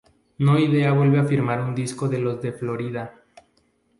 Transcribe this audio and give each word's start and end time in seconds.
No 0.39 0.57
Idea 0.57 0.93
vuelve 0.93 1.19
a 1.19 1.25
firmar 1.25 1.61
un 1.61 1.75
disco 1.75 2.09
de 2.09 2.17
los 2.17 2.41
de 2.41 2.53
Florida. 2.53 3.13